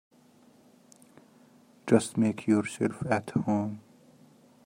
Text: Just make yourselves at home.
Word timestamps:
Just 1.85 2.17
make 2.17 2.47
yourselves 2.47 3.03
at 3.07 3.29
home. 3.29 3.81